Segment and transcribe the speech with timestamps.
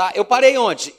[0.00, 0.12] Tá?
[0.14, 0.94] Eu parei onde?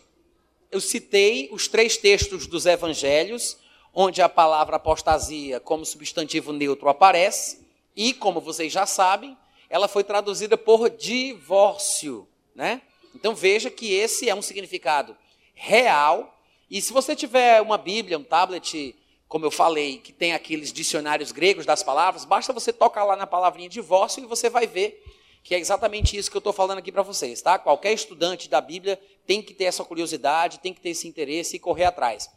[0.70, 3.57] Eu citei os três textos dos evangelhos,
[3.92, 7.66] onde a palavra apostasia como substantivo neutro aparece,
[7.96, 9.36] e, como vocês já sabem,
[9.71, 12.84] ela foi traduzida por divórcio, né?
[13.16, 15.18] Então veja que esse é um significado
[15.56, 16.39] real.
[16.70, 18.96] E se você tiver uma Bíblia, um tablet,
[19.28, 23.25] como eu falei, que tem aqueles dicionários gregos das palavras, basta você tocar lá na
[23.25, 25.04] palavrinha divórcio e você vai ver
[25.43, 27.57] que é exatamente isso que eu estou falando aqui para vocês, tá?
[27.57, 31.59] Qualquer estudante da Bíblia tem que ter essa curiosidade, tem que ter esse interesse e
[31.59, 32.30] correr atrás.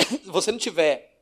[0.00, 1.18] Se você não tiver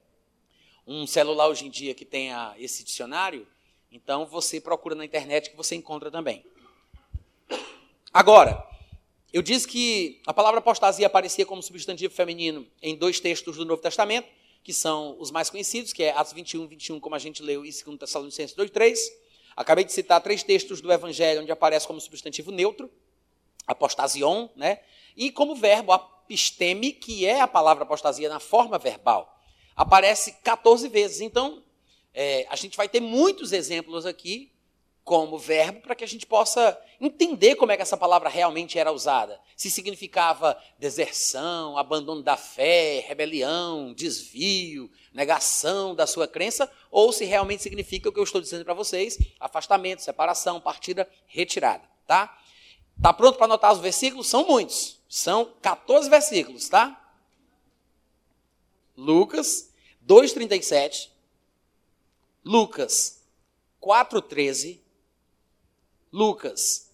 [0.87, 3.47] um celular hoje em dia que tenha esse dicionário,
[3.91, 6.45] então você procura na internet que você encontra também.
[8.13, 8.67] Agora,
[9.33, 13.83] eu disse que a palavra apostasia aparecia como substantivo feminino em dois textos do Novo
[13.83, 14.29] Testamento,
[14.63, 17.71] que são os mais conhecidos, que é Atos 21, 21, como a gente leu, e
[17.71, 18.99] 2 Tessalonicenses 2, 3.
[19.57, 22.91] Acabei de citar três textos do Evangelho onde aparece como substantivo neutro,
[23.67, 24.81] apostasion, né?
[25.17, 29.41] E como verbo apisteme, que é a palavra apostasia na forma verbal,
[29.75, 31.21] aparece 14 vezes.
[31.23, 31.65] Então,
[32.13, 34.53] é, a gente vai ter muitos exemplos aqui
[35.07, 38.91] como verbo para que a gente possa entender como é que essa palavra realmente era
[38.91, 39.41] usada.
[39.57, 47.63] Se significava deserção, abandono da fé, rebelião, desvio, negação da sua crença, ou se realmente
[47.63, 52.37] significa o que eu estou dizendo para vocês, afastamento, separação, partida, retirada, tá?
[53.01, 54.27] Tá pronto para anotar os versículos?
[54.27, 54.99] São muitos.
[55.09, 57.01] São 14 versículos, tá?
[58.97, 59.73] Lucas
[60.05, 61.11] 2:37
[62.45, 63.23] Lucas
[63.81, 64.85] 4:13
[66.17, 66.89] Lucas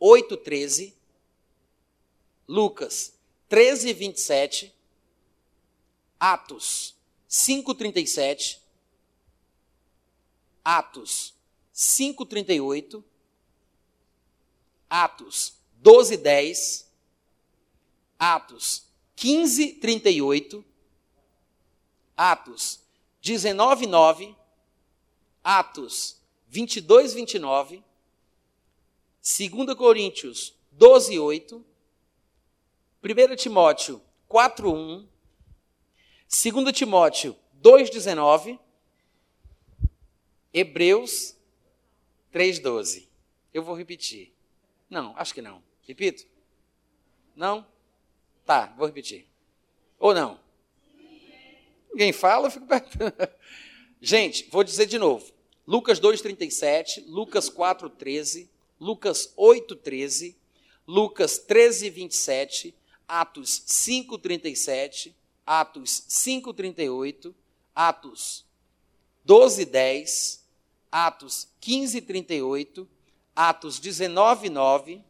[0.00, 0.94] 8:13
[2.48, 3.12] Lucas
[3.50, 4.72] 13:27
[6.18, 6.94] Atos
[7.28, 8.58] 5:37
[10.64, 11.34] Atos
[11.74, 13.04] 5:38
[14.88, 16.86] Atos 12:10
[18.18, 18.82] Atos
[19.14, 20.64] 15:38
[22.16, 22.80] Atos
[23.22, 24.34] 19:9
[25.44, 26.16] Atos
[26.50, 27.87] 22, 29
[29.28, 31.62] 2 Coríntios 12, 8,
[33.04, 35.06] 1 Timóteo 4, 1,
[36.26, 38.58] 2 Timóteo 2, 19,
[40.50, 41.36] Hebreus
[42.32, 43.06] 3, 12.
[43.52, 44.32] Eu vou repetir.
[44.88, 45.62] Não, acho que não.
[45.82, 46.26] Repito?
[47.36, 47.66] Não?
[48.46, 49.26] Tá, vou repetir.
[49.98, 50.40] Ou não?
[51.90, 53.14] Ninguém fala, eu fico perguntando.
[54.00, 55.30] Gente, vou dizer de novo.
[55.66, 58.48] Lucas 2,37, Lucas 4,13,
[58.80, 60.36] Lucas 8,13,
[60.86, 62.74] Lucas 13,27,
[63.06, 65.12] Atos 5,37,
[65.44, 67.34] Atos 5,38,
[67.74, 68.44] Atos
[69.26, 70.40] 12,10,
[70.90, 72.86] Atos 15,38,
[73.34, 75.02] Atos 19,9,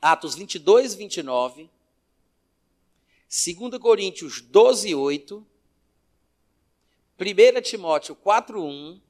[0.00, 1.70] Atos 22, 29,
[3.28, 5.46] 2 Coríntios 12, 8,
[7.18, 9.02] 1 Timóteo 4, 1,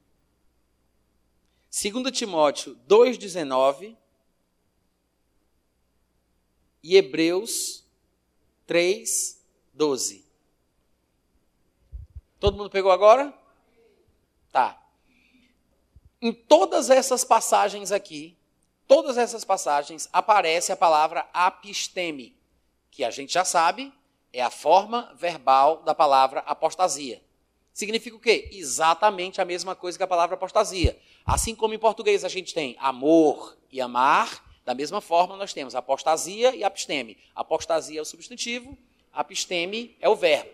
[1.81, 3.97] 2 Timóteo 2,19
[6.83, 7.85] e Hebreus
[8.67, 10.25] 3,12.
[12.41, 13.33] Todo mundo pegou agora?
[14.51, 14.83] Tá.
[16.21, 18.37] Em todas essas passagens aqui,
[18.89, 22.37] todas essas passagens, aparece a palavra apisteme,
[22.91, 23.93] que a gente já sabe
[24.33, 27.23] é a forma verbal da palavra apostasia.
[27.79, 28.49] Significa o quê?
[28.51, 30.99] Exatamente a mesma coisa que a palavra apostasia.
[31.25, 35.77] Assim como em português a gente tem amor e amar, da mesma forma nós temos
[35.77, 37.17] apostasia e apisteme.
[37.37, 38.77] Apostasia é o substantivo,
[39.13, 40.51] apisteme é o verbo.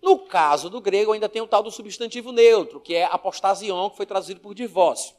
[0.00, 3.96] No caso do grego ainda tem o tal do substantivo neutro, que é apostasion, que
[3.96, 5.12] foi traduzido por divórcio.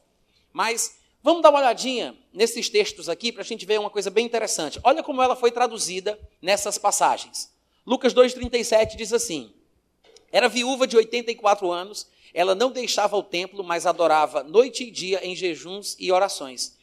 [0.53, 4.25] Mas vamos dar uma olhadinha nesses textos aqui para a gente ver uma coisa bem
[4.25, 4.79] interessante.
[4.85, 7.53] Olha como ela foi traduzida nessas passagens.
[7.85, 9.53] Lucas 2,37 diz assim:
[10.31, 15.25] era viúva de 84 anos, ela não deixava o templo, mas adorava noite e dia
[15.25, 16.77] em jejuns e orações.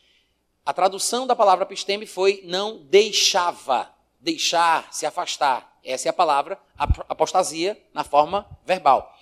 [0.64, 3.90] A tradução da palavra episteme foi não deixava,
[4.20, 5.78] deixar, se afastar.
[5.82, 9.16] Essa é a palavra apostasia na forma verbal.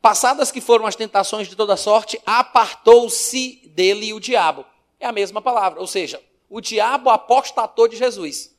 [0.00, 4.64] Passadas que foram as tentações de toda sorte, apartou-se dele o diabo.
[5.00, 8.54] É a mesma palavra, ou seja, o diabo apostatou de Jesus.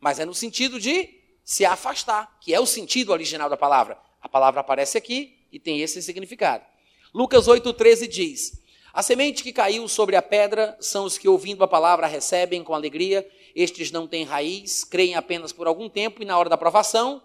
[0.00, 3.98] Mas é no sentido de se afastar, que é o sentido original da palavra.
[4.24, 6.64] A palavra aparece aqui e tem esse significado.
[7.12, 11.68] Lucas 8,13 diz: A semente que caiu sobre a pedra são os que, ouvindo a
[11.68, 13.30] palavra, recebem com alegria.
[13.54, 17.22] Estes não têm raiz, creem apenas por algum tempo e, na hora da provação,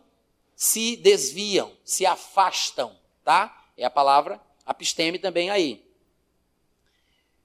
[0.54, 3.00] se desviam, se afastam.
[3.24, 3.72] Tá?
[3.78, 5.82] É a palavra apisteme também aí.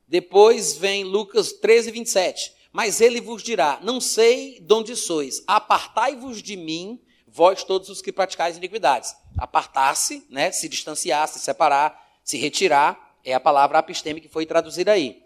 [0.08, 2.52] Depois vem Lucas 13, 27.
[2.72, 8.02] Mas ele vos dirá: Não sei de onde sois, apartai-vos de mim, vós todos os
[8.02, 9.14] que praticais iniquidades.
[9.36, 14.92] Apartar-se, né, se distanciar, se separar, se retirar, é a palavra apisteme que foi traduzida
[14.92, 15.22] aí.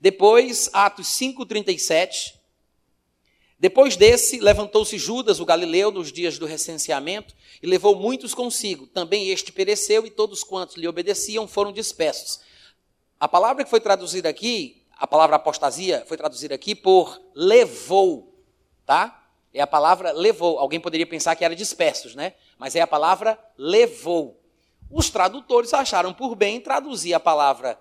[0.00, 2.34] Depois, Atos 5,37.
[3.58, 8.86] Depois desse, levantou-se Judas, o galileu, nos dias do recenseamento, e levou muitos consigo.
[8.86, 12.40] Também este pereceu, e todos quantos lhe obedeciam foram dispersos.
[13.18, 18.32] A palavra que foi traduzida aqui, a palavra apostasia, foi traduzida aqui por levou,
[18.86, 19.17] tá?
[19.52, 20.58] É a palavra levou.
[20.58, 22.34] Alguém poderia pensar que era dispersos, né?
[22.58, 24.40] Mas é a palavra levou.
[24.90, 27.78] Os tradutores acharam por bem traduzir a palavra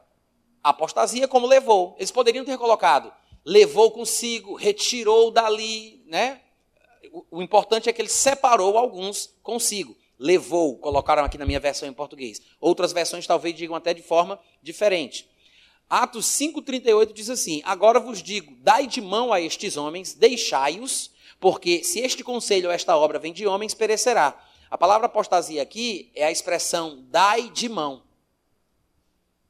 [0.64, 1.96] apostasia como levou.
[1.98, 3.12] Eles poderiam ter colocado
[3.48, 6.42] levou consigo, retirou dali, né?
[7.14, 9.96] O, o importante é que ele separou alguns consigo.
[10.20, 12.42] Levou, colocaram aqui na minha versão em português.
[12.60, 15.30] Outras versões talvez digam até de forma diferente.
[15.90, 21.10] Atos 5,38 diz assim: Agora vos digo, dai de mão a estes homens, deixai-os,
[21.40, 24.38] porque se este conselho ou esta obra vem de homens, perecerá.
[24.70, 28.04] A palavra apostasia aqui é a expressão dai de mão.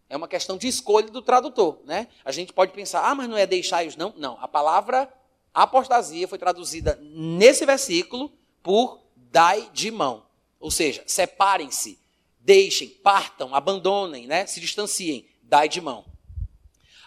[0.10, 2.08] É uma questão de escolha do tradutor, né?
[2.24, 4.14] A gente pode pensar, ah, mas não é deixai-os, não.
[4.18, 5.12] Não, a palavra
[5.54, 8.32] apostasia foi traduzida nesse versículo
[8.62, 10.26] por dai de mão.
[10.60, 12.00] Ou seja, separem-se,
[12.40, 14.46] deixem, partam, abandonem, né?
[14.46, 16.06] se distanciem, dai de mão.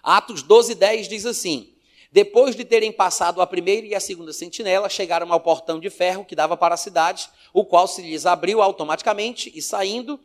[0.03, 1.70] Atos 12, 10 diz assim:
[2.13, 6.25] Depois de terem passado a primeira e a segunda sentinela, chegaram ao portão de ferro
[6.25, 10.19] que dava para a cidade, o qual se lhes abriu automaticamente, e saindo,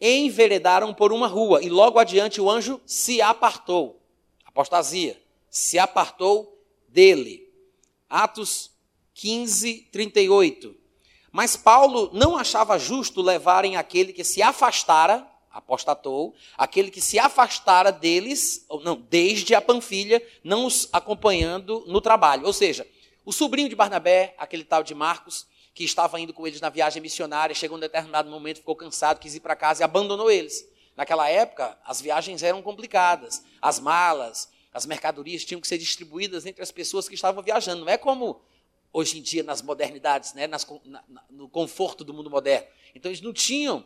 [0.00, 4.00] enveredaram por uma rua e logo adiante o anjo se apartou.
[4.44, 5.20] Apostasia.
[5.50, 7.50] Se apartou dele.
[8.08, 8.70] Atos
[9.14, 10.76] 15, 38.
[11.32, 15.26] Mas Paulo não achava justo levarem aquele que se afastara,
[15.56, 22.00] apostatou, aquele que se afastara deles, ou não, desde a Panfilha, não os acompanhando no
[22.00, 22.46] trabalho.
[22.46, 22.86] Ou seja,
[23.24, 27.00] o sobrinho de Barnabé, aquele tal de Marcos, que estava indo com eles na viagem
[27.00, 30.68] missionária, chegou um determinado momento, ficou cansado, quis ir para casa e abandonou eles.
[30.94, 36.62] Naquela época, as viagens eram complicadas, as malas, as mercadorias tinham que ser distribuídas entre
[36.62, 37.80] as pessoas que estavam viajando.
[37.80, 38.42] Não é como
[38.92, 42.66] hoje em dia nas modernidades, né, nas, na, no conforto do mundo moderno.
[42.94, 43.84] Então eles não tinham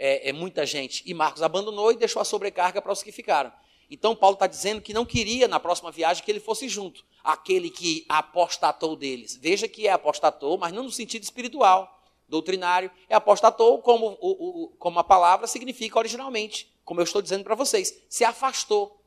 [0.00, 1.02] é, é, muita gente.
[1.04, 3.52] E Marcos abandonou e deixou a sobrecarga para os que ficaram.
[3.90, 7.68] Então Paulo está dizendo que não queria na próxima viagem que ele fosse junto, aquele
[7.68, 9.36] que apostatou deles.
[9.36, 12.90] Veja que é apostatou, mas não no sentido espiritual, doutrinário.
[13.10, 17.54] É apostatou como, o, o, como a palavra significa originalmente, como eu estou dizendo para
[17.54, 18.02] vocês.
[18.08, 19.02] Se afastou,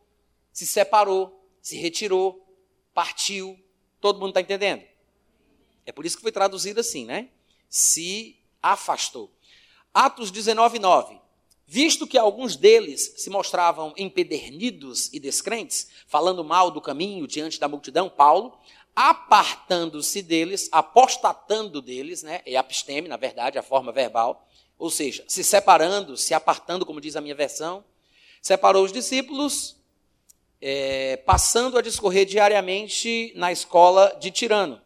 [0.52, 2.46] se separou, se retirou,
[2.94, 3.60] partiu.
[4.00, 4.84] Todo mundo está entendendo?
[5.88, 7.30] É por isso que foi traduzido assim, né?
[7.68, 9.32] Se afastou.
[9.94, 11.22] Atos 19, 9.
[11.66, 17.68] Visto que alguns deles se mostravam empedernidos e descrentes, falando mal do caminho diante da
[17.68, 18.58] multidão, Paulo,
[18.96, 24.48] apartando-se deles, apostatando deles, né, é apisteme, na verdade, a forma verbal,
[24.78, 27.84] ou seja, se separando, se apartando, como diz a minha versão,
[28.42, 29.78] separou os discípulos,
[30.62, 34.82] é, passando a discorrer diariamente na escola de Tirano.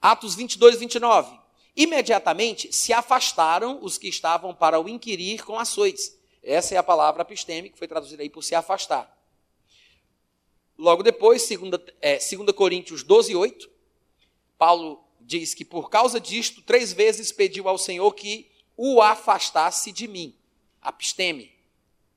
[0.00, 1.45] Atos 22, 29.
[1.76, 6.16] Imediatamente se afastaram os que estavam para o inquirir com açoites.
[6.42, 9.14] Essa é a palavra episteme, que foi traduzida aí por se afastar.
[10.78, 12.18] Logo depois, 2 é,
[12.54, 13.70] Coríntios 12, 8,
[14.56, 20.06] Paulo diz que por causa disto, três vezes pediu ao Senhor que o afastasse de
[20.06, 20.34] mim.
[20.80, 21.52] Apisteme,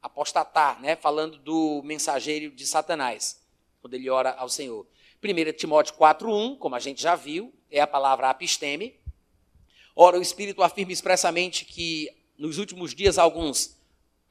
[0.01, 0.95] apostatar, né?
[0.95, 3.41] falando do mensageiro de Satanás,
[3.81, 4.85] quando ele ora ao Senhor.
[5.23, 8.98] 1 Timóteo 4,1, como a gente já viu, é a palavra apisteme.
[10.01, 13.75] Ora, o Espírito afirma expressamente que nos últimos dias alguns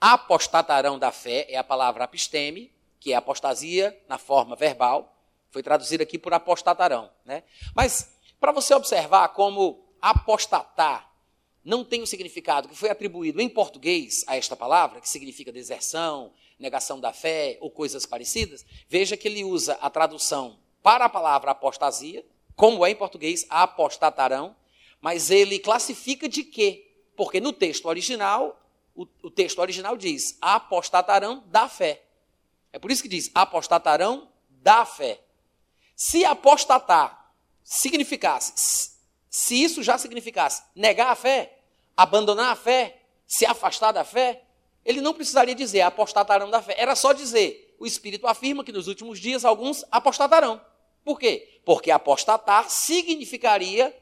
[0.01, 5.15] apostatarão da fé, é a palavra apisteme, que é apostasia na forma verbal,
[5.51, 7.11] foi traduzida aqui por apostatarão.
[7.23, 7.43] Né?
[7.77, 11.13] Mas, para você observar como apostatar
[11.63, 16.33] não tem o significado que foi atribuído em português a esta palavra, que significa deserção,
[16.59, 21.51] negação da fé ou coisas parecidas, veja que ele usa a tradução para a palavra
[21.51, 22.25] apostasia,
[22.57, 24.57] como é em português apostatarão,
[25.01, 26.91] mas ele classifica de quê?
[27.17, 28.61] Porque no texto original,
[28.95, 32.03] o, o texto original diz apostatarão da fé.
[32.73, 35.21] É por isso que diz apostatarão da fé.
[35.95, 38.93] Se apostatar significasse,
[39.29, 41.59] se isso já significasse negar a fé,
[41.97, 44.43] abandonar a fé, se afastar da fé,
[44.85, 46.75] ele não precisaria dizer apostatarão da fé.
[46.79, 50.61] Era só dizer: o Espírito afirma que nos últimos dias alguns apostatarão.
[51.05, 51.61] Por quê?
[51.65, 53.95] Porque apostatar significaria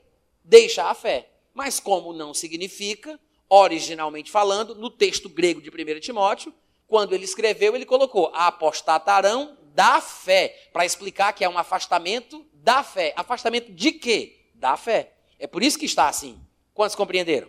[0.47, 1.29] deixar a fé.
[1.53, 6.55] Mas como não significa, originalmente falando, no texto grego de 1 Timóteo,
[6.87, 12.83] quando ele escreveu, ele colocou apostatarão da fé, para explicar que é um afastamento da
[12.83, 13.13] fé.
[13.17, 14.39] Afastamento de quê?
[14.55, 15.13] Da fé.
[15.39, 16.41] É por isso que está assim.
[16.73, 17.49] Quantos compreenderam?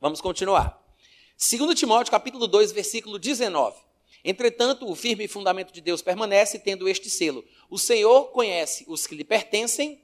[0.00, 0.80] Vamos continuar.
[1.36, 3.76] 2 Timóteo, capítulo 2, versículo 19.
[4.24, 9.14] Entretanto, o firme fundamento de Deus permanece, tendo este selo: O Senhor conhece os que
[9.14, 10.00] lhe pertencem,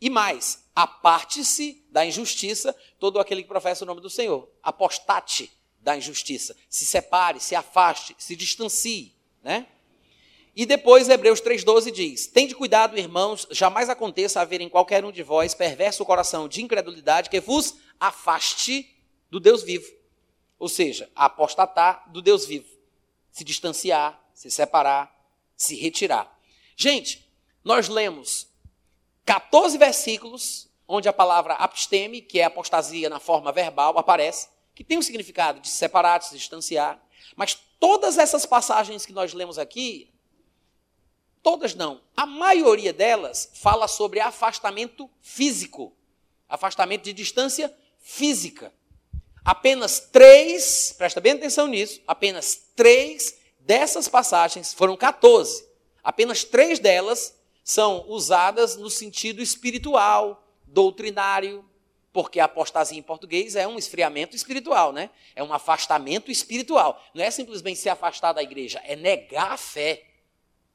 [0.00, 4.48] e mais, aparte-se da injustiça todo aquele que professa o nome do Senhor.
[4.62, 5.50] Apostate
[5.80, 6.56] da injustiça.
[6.68, 9.14] Se separe, se afaste, se distancie.
[9.42, 9.66] Né?
[10.54, 15.22] E depois, Hebreus 3,12 diz: Tende cuidado, irmãos, jamais aconteça haver em qualquer um de
[15.22, 18.94] vós perverso coração de incredulidade que vos afaste
[19.30, 19.90] do Deus vivo.
[20.58, 22.68] Ou seja, apostatar do Deus vivo.
[23.30, 25.14] Se distanciar, se separar,
[25.56, 26.38] se retirar.
[26.74, 27.30] Gente,
[27.62, 28.48] nós lemos
[29.26, 34.96] 14 versículos onde a palavra absteme, que é apostasia na forma verbal, aparece, que tem
[34.96, 37.02] o um significado de se separar, de se distanciar.
[37.34, 40.12] Mas todas essas passagens que nós lemos aqui,
[41.42, 45.92] todas não, a maioria delas fala sobre afastamento físico,
[46.48, 48.72] afastamento de distância física.
[49.44, 55.66] Apenas três, presta bem atenção nisso, apenas três dessas passagens, foram 14,
[56.02, 57.35] apenas três delas
[57.66, 61.68] são usadas no sentido espiritual, doutrinário,
[62.12, 65.10] porque a apostasia em português é um esfriamento espiritual, né?
[65.34, 67.02] É um afastamento espiritual.
[67.12, 70.04] Não é simplesmente se afastar da igreja, é negar a fé.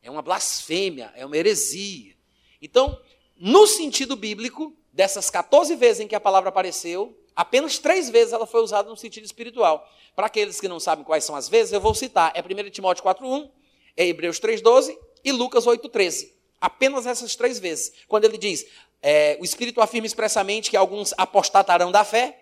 [0.04, 2.14] É uma blasfêmia, é uma heresia.
[2.62, 3.02] Então,
[3.38, 8.46] no sentido bíblico, dessas 14 vezes em que a palavra apareceu, apenas três vezes ela
[8.46, 9.90] foi usada no sentido espiritual.
[10.14, 12.34] Para aqueles que não sabem quais são as vezes, eu vou citar.
[12.36, 13.50] É 1 Timóteo 4.1,
[13.96, 14.94] é Hebreus 3.12
[15.24, 16.41] e Lucas 8.13.
[16.62, 17.92] Apenas essas três vezes.
[18.08, 18.66] Quando ele diz,
[19.02, 22.38] é, o Espírito afirma expressamente que alguns apostatarão da fé,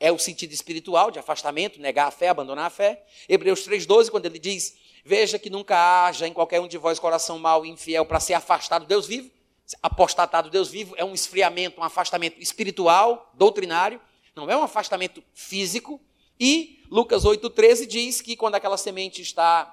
[0.00, 3.04] é o sentido espiritual de afastamento, negar a fé, abandonar a fé.
[3.28, 7.38] Hebreus 3,12, quando ele diz, veja que nunca haja em qualquer um de vós coração
[7.38, 9.30] mau e infiel para ser afastado do Deus vivo.
[9.80, 14.00] Apostatar do Deus vivo é um esfriamento, um afastamento espiritual, doutrinário,
[14.34, 16.00] não é um afastamento físico.
[16.38, 19.72] E Lucas 8,13 diz que quando aquela semente está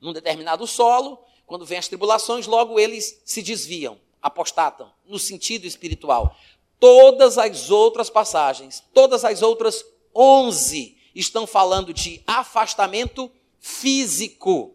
[0.00, 6.36] num determinado solo, quando vem as tribulações, logo eles se desviam, apostatam, no sentido espiritual.
[6.80, 9.84] Todas as outras passagens, todas as outras
[10.14, 14.74] onze, estão falando de afastamento físico.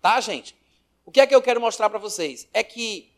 [0.00, 0.54] Tá, gente?
[1.04, 2.48] O que é que eu quero mostrar para vocês?
[2.52, 3.10] É que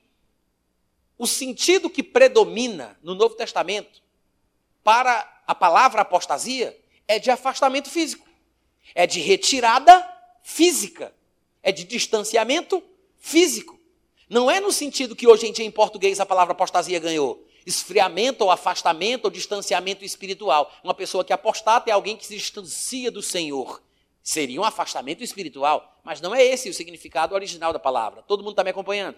[1.18, 4.02] o sentido que predomina no Novo Testamento
[4.84, 8.26] para a palavra apostasia é de afastamento físico,
[8.94, 10.06] é de retirada
[10.42, 11.12] física
[11.62, 12.82] é de distanciamento
[13.18, 13.78] físico.
[14.28, 17.46] Não é no sentido que hoje em dia em português a palavra apostasia ganhou.
[17.64, 20.72] Esfriamento ou afastamento ou distanciamento espiritual.
[20.84, 23.82] Uma pessoa que apostata é alguém que se distancia do Senhor.
[24.22, 28.22] Seria um afastamento espiritual, mas não é esse o significado original da palavra.
[28.22, 29.16] Todo mundo está me acompanhando?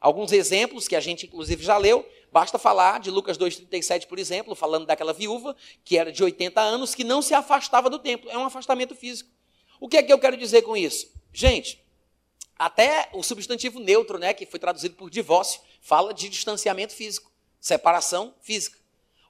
[0.00, 4.54] Alguns exemplos que a gente inclusive já leu, basta falar de Lucas 2,37, por exemplo,
[4.54, 8.30] falando daquela viúva que era de 80 anos, que não se afastava do templo.
[8.30, 9.28] É um afastamento físico.
[9.80, 11.17] O que é que eu quero dizer com isso?
[11.32, 11.82] Gente,
[12.58, 17.30] até o substantivo neutro, né, que foi traduzido por divórcio, fala de distanciamento físico,
[17.60, 18.78] separação física.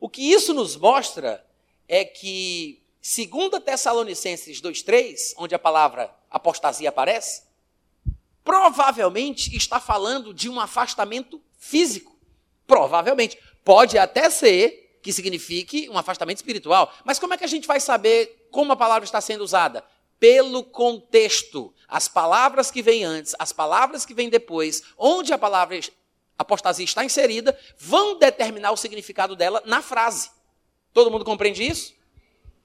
[0.01, 1.45] O que isso nos mostra
[1.87, 7.43] é que, segundo Tessalonicenses 2:3, onde a palavra apostasia aparece,
[8.45, 12.17] provavelmente está falando de um afastamento físico.
[12.67, 13.39] Provavelmente.
[13.65, 16.95] Pode até ser que signifique um afastamento espiritual.
[17.05, 19.85] Mas como é que a gente vai saber como a palavra está sendo usada?
[20.19, 21.75] Pelo contexto.
[21.87, 25.81] As palavras que vêm antes, as palavras que vêm depois, onde a palavra
[26.37, 30.31] apostasia está inserida, vão determinar o significado dela na frase.
[30.93, 31.95] Todo mundo compreende isso?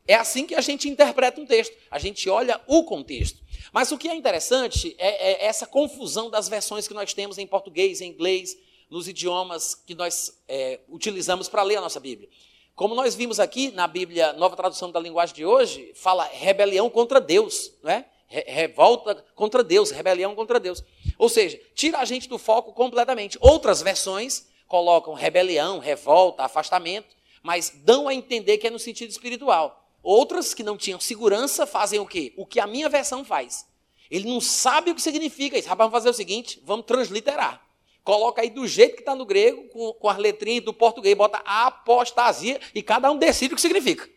[0.05, 1.75] É assim que a gente interpreta um texto.
[1.89, 3.41] A gente olha o contexto.
[3.71, 7.47] Mas o que é interessante é, é essa confusão das versões que nós temos em
[7.47, 8.57] português, em inglês,
[8.89, 12.29] nos idiomas que nós é, utilizamos para ler a nossa Bíblia.
[12.75, 17.21] Como nós vimos aqui na Bíblia, nova tradução da linguagem de hoje, fala rebelião contra
[17.21, 18.05] Deus, não é?
[18.27, 20.83] Revolta contra Deus, rebelião contra Deus.
[21.19, 23.37] Ou seja, tira a gente do foco completamente.
[23.39, 29.87] Outras versões colocam rebelião, revolta, afastamento, mas dão a entender que é no sentido espiritual.
[30.01, 32.33] Outras que não tinham segurança fazem o quê?
[32.35, 33.67] O que a minha versão faz.
[34.09, 35.69] Ele não sabe o que significa isso.
[35.69, 37.63] Rapaz, vamos fazer o seguinte: vamos transliterar.
[38.03, 41.41] Coloca aí do jeito que está no grego, com, com as letrinhas do português, bota
[41.45, 44.09] apostasia e cada um decide o que significa.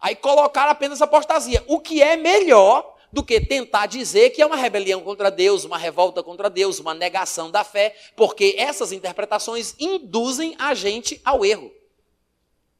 [0.00, 4.56] Aí colocaram apenas apostasia, o que é melhor do que tentar dizer que é uma
[4.56, 10.56] rebelião contra Deus, uma revolta contra Deus, uma negação da fé, porque essas interpretações induzem
[10.58, 11.70] a gente ao erro.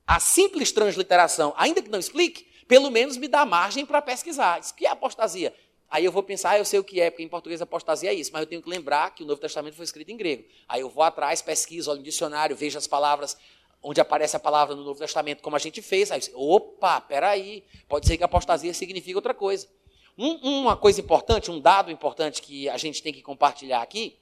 [0.06, 4.60] A simples transliteração, ainda que não explique, pelo menos me dá margem para pesquisar.
[4.60, 5.54] Isso que é apostasia?
[5.94, 8.14] Aí eu vou pensar, ah, eu sei o que é, porque em português apostasia é
[8.14, 10.44] isso, mas eu tenho que lembrar que o Novo Testamento foi escrito em grego.
[10.68, 13.36] Aí eu vou atrás, pesquiso, olho no dicionário, vejo as palavras
[13.80, 16.10] onde aparece a palavra no Novo Testamento, como a gente fez.
[16.10, 19.68] Aí, opa, peraí, pode ser que apostasia signifique outra coisa.
[20.18, 24.18] Um, uma coisa importante, um dado importante que a gente tem que compartilhar aqui,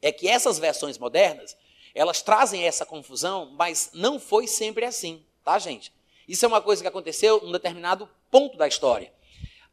[0.00, 1.56] é que essas versões modernas,
[1.96, 5.92] elas trazem essa confusão, mas não foi sempre assim, tá, gente?
[6.28, 9.12] Isso é uma coisa que aconteceu num determinado ponto da história.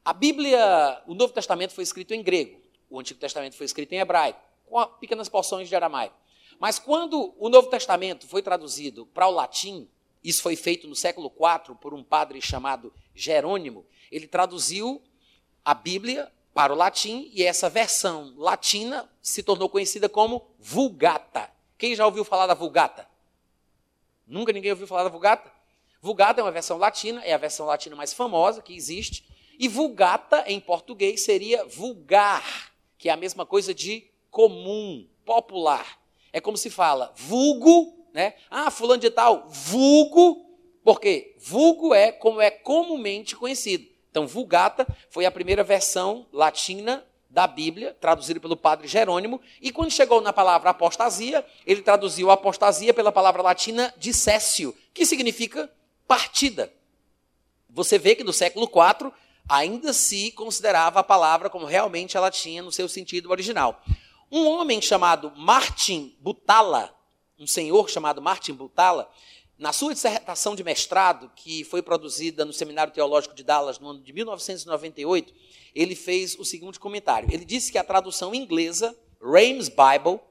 [0.04, 4.00] A Bíblia, o Novo Testamento foi escrito em grego, o Antigo Testamento foi escrito em
[4.00, 6.16] hebraico, com pequenas porções de aramaico.
[6.60, 9.88] Mas quando o Novo Testamento foi traduzido para o latim,
[10.24, 15.02] isso foi feito no século IV por um padre chamado Jerônimo, ele traduziu
[15.64, 21.50] a Bíblia para o latim e essa versão latina se tornou conhecida como Vulgata.
[21.78, 23.08] Quem já ouviu falar da Vulgata?
[24.28, 25.52] Nunca ninguém ouviu falar da Vulgata?
[26.02, 29.26] Vulgata é uma versão latina, é a versão latina mais famosa que existe.
[29.60, 36.00] E vulgata, em português, seria vulgar, que é a mesma coisa de comum, popular.
[36.32, 38.36] É como se fala vulgo, né?
[38.50, 40.50] Ah, fulano de tal, vulgo,
[40.82, 43.86] porque vulgo é como é comumente conhecido.
[44.10, 49.92] Então, vulgata foi a primeira versão latina da Bíblia, traduzida pelo padre Jerônimo, e quando
[49.92, 55.70] chegou na palavra apostasia, ele traduziu apostasia pela palavra latina dissécio, que significa
[56.08, 56.74] partida.
[57.70, 59.12] Você vê que no século IV
[59.50, 63.82] ainda se considerava a palavra como realmente ela tinha no seu sentido original.
[64.32, 66.96] Um homem chamado Martin Butala,
[67.38, 69.12] um senhor chamado Martin Butala,
[69.58, 74.02] na sua dissertação de mestrado, que foi produzida no Seminário Teológico de Dallas no ano
[74.02, 75.34] de 1998,
[75.76, 77.28] ele fez o seguinte comentário.
[77.30, 80.22] Ele disse que a tradução inglesa, Rames Bible,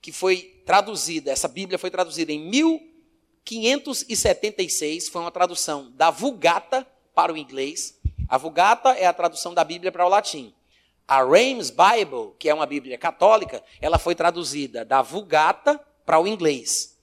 [0.00, 7.32] que foi traduzida, essa Bíblia foi traduzida em 1576 foi uma tradução da Vulgata para
[7.32, 7.97] o inglês.
[8.28, 10.52] A Vulgata é a tradução da Bíblia para o latim.
[11.06, 16.26] A Rames Bible, que é uma Bíblia católica, ela foi traduzida da Vulgata para o
[16.26, 16.98] inglês.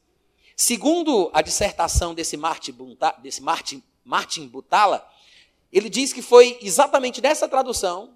[0.56, 2.76] Segundo a dissertação desse Martin,
[3.22, 5.06] desse Martin, Martin Butala,
[5.74, 8.14] ele diz que foi exatamente nessa tradução,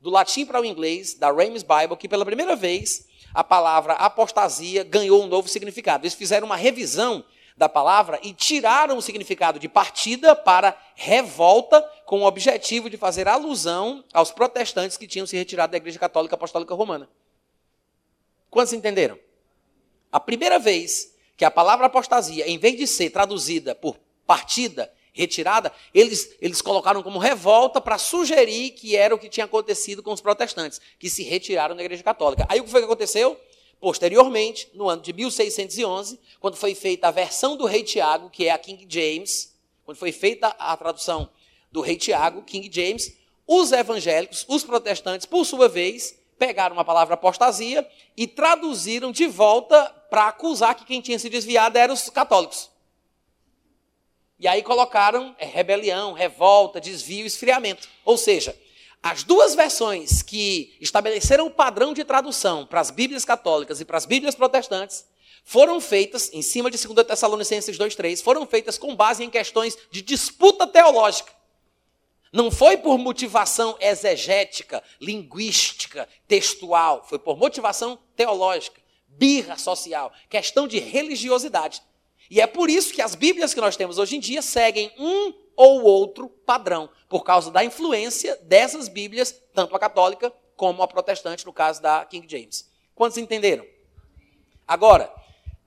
[0.00, 4.84] do latim para o inglês, da Rames Bible, que pela primeira vez a palavra apostasia
[4.84, 6.04] ganhou um novo significado.
[6.04, 7.24] Eles fizeram uma revisão
[7.58, 13.26] da palavra e tiraram o significado de partida para revolta, com o objetivo de fazer
[13.26, 17.10] alusão aos protestantes que tinham se retirado da Igreja Católica Apostólica Romana.
[18.48, 19.18] Quantos entenderam?
[20.10, 25.72] A primeira vez que a palavra apostasia, em vez de ser traduzida por partida, retirada,
[25.92, 30.20] eles, eles colocaram como revolta para sugerir que era o que tinha acontecido com os
[30.20, 32.46] protestantes, que se retiraram da Igreja Católica.
[32.48, 33.38] Aí o que foi que aconteceu?
[33.80, 38.50] Posteriormente, no ano de 1611, quando foi feita a versão do Rei Tiago, que é
[38.50, 41.30] a King James, quando foi feita a tradução
[41.70, 47.14] do Rei Tiago, King James, os evangélicos, os protestantes, por sua vez, pegaram a palavra
[47.14, 52.70] apostasia e traduziram de volta para acusar que quem tinha se desviado eram os católicos.
[54.38, 57.88] E aí colocaram é, rebelião, revolta, desvio, esfriamento.
[58.04, 58.56] Ou seja,
[59.02, 63.96] as duas versões que estabeleceram o padrão de tradução para as Bíblias católicas e para
[63.96, 65.06] as Bíblias protestantes
[65.44, 70.02] foram feitas, em cima de 2 Tessalonicenses 2,3, foram feitas com base em questões de
[70.02, 71.32] disputa teológica.
[72.30, 80.78] Não foi por motivação exegética, linguística, textual, foi por motivação teológica, birra social, questão de
[80.78, 81.80] religiosidade.
[82.30, 85.32] E é por isso que as Bíblias que nós temos hoje em dia seguem um
[85.58, 91.44] ou outro padrão, por causa da influência dessas Bíblias, tanto a católica como a protestante,
[91.44, 92.70] no caso da King James.
[92.94, 93.66] Quantos entenderam?
[94.66, 95.12] Agora,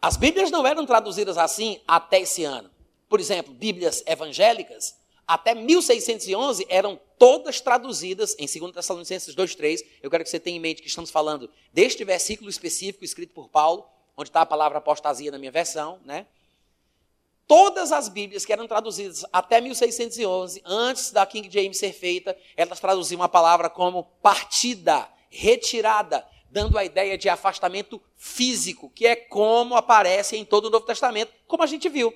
[0.01, 2.71] as Bíblias não eram traduzidas assim até esse ano.
[3.10, 4.95] Por exemplo, Bíblias evangélicas,
[5.27, 9.86] até 1611 eram todas traduzidas em 2 Tessalonicenses 2,3.
[10.01, 13.49] Eu quero que você tenha em mente que estamos falando deste versículo específico escrito por
[13.49, 16.27] Paulo, onde está a palavra apostasia na minha versão, né?
[17.52, 22.80] Todas as Bíblias que eram traduzidas até 1611, antes da King James ser feita, elas
[22.80, 29.76] traduziam a palavra como partida, retirada, dando a ideia de afastamento físico, que é como
[29.76, 32.14] aparece em todo o Novo Testamento, como a gente viu.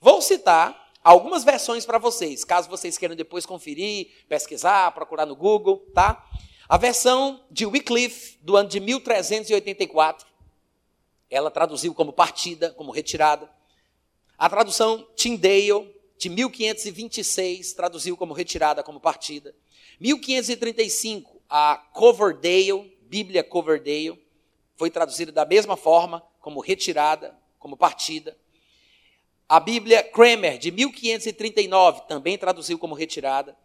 [0.00, 5.86] Vou citar algumas versões para vocês, caso vocês queiram depois conferir, pesquisar, procurar no Google,
[5.94, 6.28] tá?
[6.68, 10.26] A versão de Wycliffe, do ano de 1384,
[11.30, 13.54] ela traduziu como partida, como retirada.
[14.38, 19.54] A tradução Tyndale, de 1526, traduziu como retirada, como partida.
[19.98, 24.22] 1535, a Coverdale, Bíblia Coverdale,
[24.76, 28.36] foi traduzida da mesma forma, como retirada, como partida.
[29.48, 33.56] A Bíblia Kramer, de 1539, também traduziu como retirada.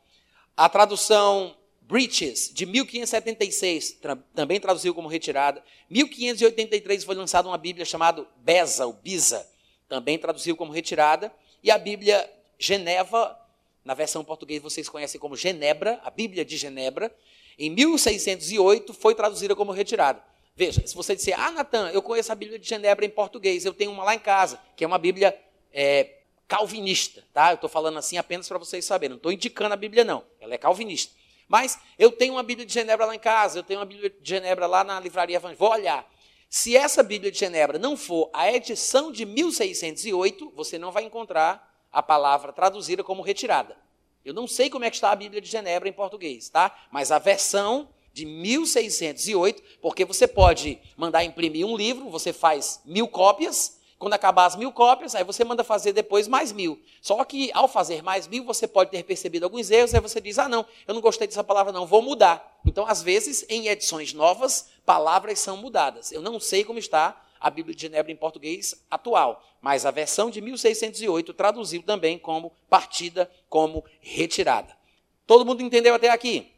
[0.55, 5.61] A tradução Breaches, de 1576, tra também traduziu como retirada.
[5.89, 9.45] 1583 foi lançada uma Bíblia chamada Beza, ou Biza,
[9.91, 11.29] também traduziu como retirada.
[11.61, 13.37] E a Bíblia Geneva,
[13.83, 17.13] na versão portuguesa vocês conhecem como Genebra, a Bíblia de Genebra,
[17.59, 20.23] em 1608 foi traduzida como retirada.
[20.55, 23.73] Veja, se você disser, ah, Natan, eu conheço a Bíblia de Genebra em português, eu
[23.73, 25.37] tenho uma lá em casa, que é uma Bíblia
[25.73, 27.51] é, calvinista, tá?
[27.51, 30.53] Eu estou falando assim apenas para vocês saberem, não estou indicando a Bíblia, não, ela
[30.53, 31.13] é calvinista.
[31.49, 34.29] Mas eu tenho uma Bíblia de Genebra lá em casa, eu tenho uma Bíblia de
[34.29, 35.37] Genebra lá na livraria.
[35.37, 36.09] Vou olhar.
[36.53, 41.87] Se essa Bíblia de Genebra não for a edição de 1608, você não vai encontrar
[41.89, 43.77] a palavra traduzida como retirada.
[44.25, 46.77] Eu não sei como é que está a Bíblia de Genebra em português, tá?
[46.91, 53.07] Mas a versão de 1608, porque você pode mandar imprimir um livro, você faz mil
[53.07, 56.81] cópias, quando acabar as mil cópias, aí você manda fazer depois mais mil.
[57.03, 60.39] Só que ao fazer mais mil, você pode ter percebido alguns erros, aí você diz:
[60.39, 62.59] ah, não, eu não gostei dessa palavra, não, vou mudar.
[62.65, 66.11] Então, às vezes, em edições novas, palavras são mudadas.
[66.11, 70.29] Eu não sei como está a Bíblia de Genebra em português atual, mas a versão
[70.29, 74.77] de 1608 traduziu também como partida, como retirada.
[75.25, 76.51] Todo mundo entendeu até aqui?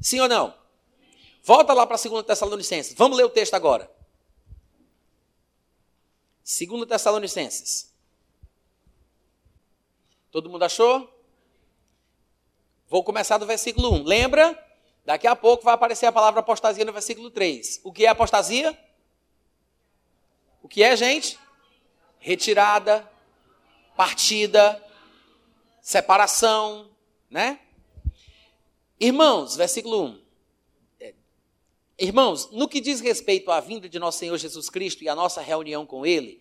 [0.00, 0.54] Sim ou não?
[1.42, 2.94] Volta lá para a 2 Tessalonicenses.
[2.94, 3.90] Vamos ler o texto agora.
[6.44, 7.92] 2 Tessalonicenses.
[10.30, 11.12] Todo mundo achou?
[12.88, 14.04] Vou começar do versículo 1.
[14.04, 14.69] Lembra?
[15.10, 17.80] Daqui a pouco vai aparecer a palavra apostasia no versículo 3.
[17.82, 18.78] O que é apostasia?
[20.62, 21.36] O que é, gente?
[22.20, 23.10] Retirada,
[23.96, 24.80] partida,
[25.82, 26.88] separação,
[27.28, 27.58] né?
[29.00, 30.20] Irmãos, versículo 1.
[31.00, 31.14] É,
[31.98, 35.40] irmãos, no que diz respeito à vinda de nosso Senhor Jesus Cristo e à nossa
[35.40, 36.40] reunião com Ele,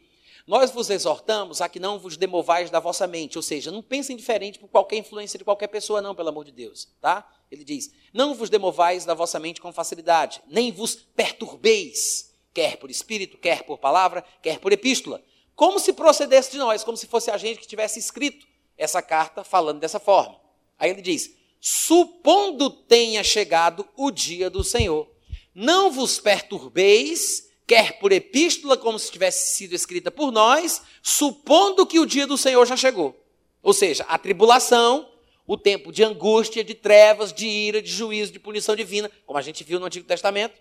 [0.49, 4.17] nós vos exortamos a que não vos demovais da vossa mente, ou seja, não pensem
[4.17, 7.23] diferente por qualquer influência de qualquer pessoa, não, pelo amor de Deus, tá?
[7.51, 12.89] Ele diz: Não vos demovais da vossa mente com facilidade, nem vos perturbeis, quer por
[12.89, 15.23] espírito, quer por palavra, quer por epístola,
[15.55, 19.43] como se procedesse de nós, como se fosse a gente que tivesse escrito essa carta
[19.43, 20.41] falando dessa forma.
[20.79, 21.31] Aí ele diz:
[21.61, 25.07] supondo tenha chegado o dia do Senhor.
[25.53, 31.99] Não vos perturbeis, quer por epístola, como se tivesse sido escrita por nós, supondo que
[31.99, 33.15] o dia do Senhor já chegou.
[33.61, 35.07] Ou seja, a tribulação,
[35.45, 39.41] o tempo de angústia, de trevas, de ira, de juízo, de punição divina, como a
[39.43, 40.55] gente viu no Antigo Testamento,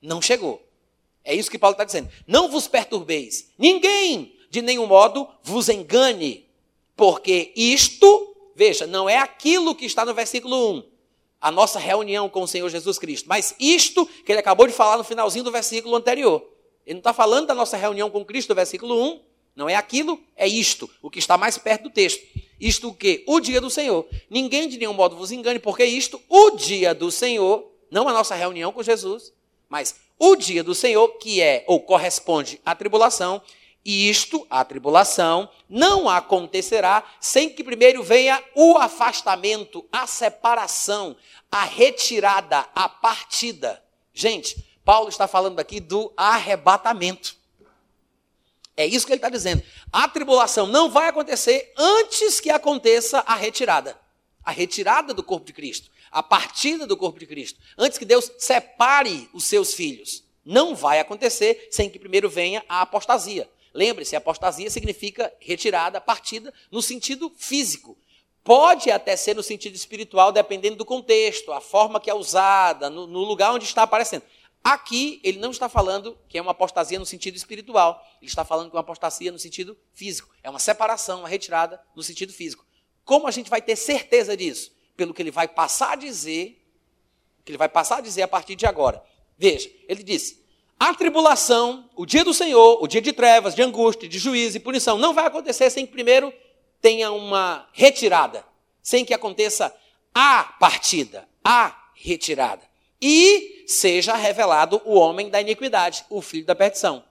[0.00, 0.64] não chegou.
[1.24, 2.08] É isso que Paulo está dizendo.
[2.24, 6.46] Não vos perturbeis, ninguém de nenhum modo vos engane,
[6.94, 10.84] porque isto veja, não é aquilo que está no versículo 1,
[11.44, 14.96] a nossa reunião com o Senhor Jesus Cristo, mas isto que ele acabou de falar
[14.96, 16.42] no finalzinho do versículo anterior.
[16.86, 19.20] Ele não está falando da nossa reunião com Cristo, versículo 1,
[19.54, 22.26] não é aquilo, é isto, o que está mais perto do texto.
[22.58, 23.22] Isto o que?
[23.26, 24.06] O dia do Senhor.
[24.30, 28.34] Ninguém de nenhum modo vos engane, porque isto, o dia do Senhor, não a nossa
[28.34, 29.30] reunião com Jesus,
[29.68, 33.42] mas o dia do Senhor, que é ou corresponde à tribulação,
[33.84, 41.14] e isto, a tribulação, não acontecerá sem que primeiro venha o afastamento, a separação,
[41.52, 43.82] a retirada, a partida.
[44.14, 47.36] Gente, Paulo está falando aqui do arrebatamento.
[48.74, 49.62] É isso que ele está dizendo.
[49.92, 53.98] A tribulação não vai acontecer antes que aconteça a retirada.
[54.42, 55.90] A retirada do corpo de Cristo.
[56.10, 57.60] A partida do corpo de Cristo.
[57.76, 60.24] Antes que Deus separe os seus filhos.
[60.44, 63.48] Não vai acontecer sem que primeiro venha a apostasia.
[63.74, 67.98] Lembre-se, apostasia significa retirada, partida, no sentido físico.
[68.44, 73.06] Pode até ser no sentido espiritual, dependendo do contexto, a forma que é usada, no,
[73.06, 74.22] no lugar onde está aparecendo.
[74.62, 78.70] Aqui, ele não está falando que é uma apostasia no sentido espiritual, ele está falando
[78.70, 80.30] que é uma apostasia no sentido físico.
[80.42, 82.64] É uma separação, uma retirada no sentido físico.
[83.04, 84.72] Como a gente vai ter certeza disso?
[84.96, 86.62] Pelo que ele vai passar a dizer,
[87.44, 89.02] que ele vai passar a dizer a partir de agora.
[89.36, 90.43] Veja, ele disse:
[90.78, 94.60] a tribulação, o dia do Senhor, o dia de trevas, de angústia, de juízo e
[94.60, 96.32] punição, não vai acontecer sem que primeiro
[96.80, 98.44] tenha uma retirada,
[98.82, 99.74] sem que aconteça
[100.14, 102.62] a partida, a retirada.
[103.00, 107.04] E seja revelado o homem da iniquidade, o filho da perdição,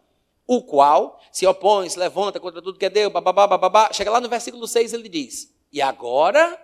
[0.45, 3.89] o qual se opõe, se levanta contra tudo que é Deus, bababá, bababá.
[3.91, 6.59] Chega lá no versículo 6, ele diz: E agora,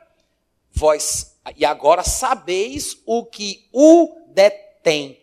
[0.71, 5.19] vós, e agora sabeis o que o detém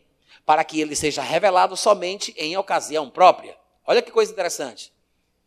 [0.47, 3.57] para que ele seja revelado somente em ocasião própria.
[3.85, 4.93] Olha que coisa interessante.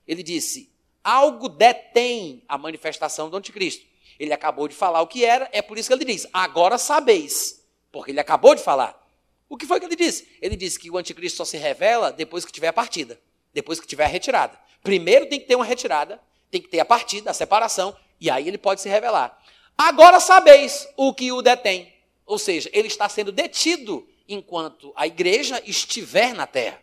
[0.06, 0.70] Ele disse:
[1.02, 3.88] algo detém a manifestação do anticristo.
[4.20, 7.66] Ele acabou de falar o que era, é por isso que ele diz: agora sabeis,
[7.92, 9.00] porque ele acabou de falar.
[9.48, 10.28] O que foi que ele disse?
[10.42, 13.20] Ele disse que o anticristo só se revela depois que tiver a partida,
[13.54, 14.60] depois que tiver a retirada.
[14.84, 18.48] Primeiro tem que ter uma retirada, tem que ter a partida, a separação, e aí
[18.48, 19.42] ele pode se revelar.
[19.78, 21.92] Agora sabeis o que o detém.
[22.26, 26.82] Ou seja, ele está sendo detido enquanto a igreja estiver na terra.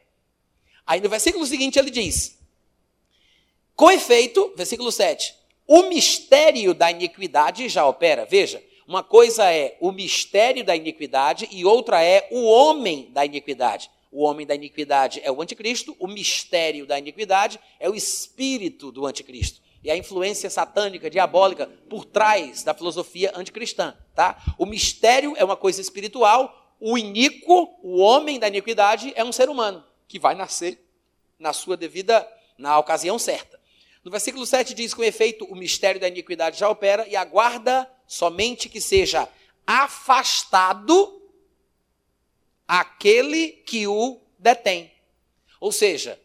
[0.87, 2.39] Aí no versículo seguinte ele diz:
[3.75, 5.35] Com efeito, versículo 7,
[5.67, 8.27] o mistério da iniquidade já opera.
[8.27, 13.91] Veja, uma coisa é o mistério da iniquidade e outra é o homem da iniquidade.
[14.13, 19.05] O homem da iniquidade é o anticristo, o mistério da iniquidade é o espírito do
[19.05, 19.61] anticristo.
[19.83, 23.95] E a influência satânica, diabólica, por trás da filosofia anticristã.
[24.15, 24.41] Tá?
[24.57, 29.49] O mistério é uma coisa espiritual, o iníquo, o homem da iniquidade, é um ser
[29.49, 30.85] humano que vai nascer
[31.39, 32.27] na sua devida,
[32.59, 33.61] na ocasião certa.
[34.05, 38.69] No versículo 7 diz: com efeito, o mistério da iniquidade já opera e aguarda somente
[38.69, 39.29] que seja
[39.67, 41.23] afastado
[42.69, 44.93] aquele que o detém.
[45.61, 46.21] Ou seja,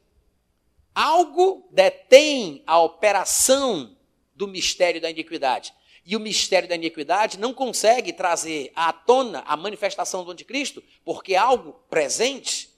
[0.93, 3.97] algo detém a operação
[4.35, 5.73] do mistério da iniquidade.
[6.05, 11.35] E o mistério da iniquidade não consegue trazer à tona a manifestação do anticristo, porque
[11.35, 12.69] algo presente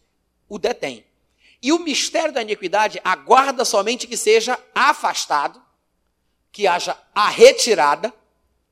[0.49, 1.05] o detém.
[1.61, 5.63] E o mistério da iniquidade aguarda somente que seja afastado,
[6.51, 8.13] que haja a retirada,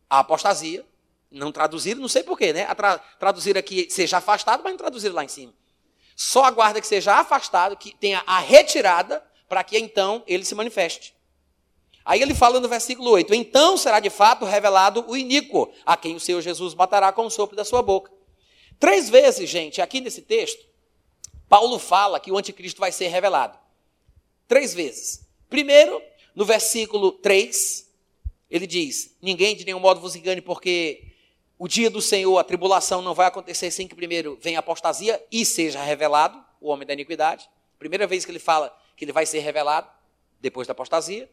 [0.09, 0.85] a apostasia.
[1.31, 2.65] Não traduzir, não sei porquê, né?
[2.75, 5.53] Tra traduzir aqui seja afastado, mas não traduzir lá em cima.
[6.13, 11.15] Só aguarda que seja afastado, que tenha a retirada, para que então ele se manifeste.
[12.03, 16.15] Aí ele fala no versículo 8: Então será de fato revelado o iníquo, a quem
[16.15, 18.11] o Senhor Jesus matará com o sopro da sua boca.
[18.79, 20.65] Três vezes, gente, aqui nesse texto,
[21.47, 23.57] Paulo fala que o anticristo vai ser revelado.
[24.47, 25.27] Três vezes.
[25.49, 26.01] Primeiro,
[26.33, 27.87] no versículo 3,
[28.49, 31.11] ele diz: Ninguém de nenhum modo vos engane, porque
[31.59, 35.23] o dia do Senhor, a tribulação, não vai acontecer sem que primeiro venha a apostasia
[35.31, 37.47] e seja revelado o homem da iniquidade.
[37.77, 39.87] Primeira vez que ele fala que ele vai ser revelado,
[40.41, 41.29] depois da apostasia.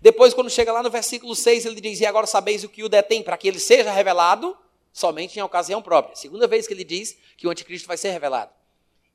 [0.00, 2.88] Depois, quando chega lá no versículo 6, ele diz: E agora sabeis o que o
[2.88, 4.56] detém, para que ele seja revelado
[4.92, 6.14] somente em ocasião própria.
[6.14, 8.52] Segunda vez que ele diz que o anticristo vai ser revelado.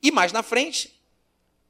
[0.02, 1.00] E mais na frente,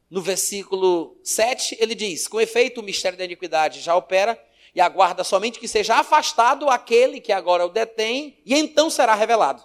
[0.09, 4.41] no versículo 7, ele diz: Com efeito, o mistério da iniquidade já opera
[4.73, 9.63] e aguarda somente que seja afastado aquele que agora o detém, e então será revelado.